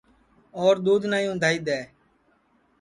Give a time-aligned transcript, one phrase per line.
[0.59, 1.81] اور دؔودھ نائی اُندھائی دؔے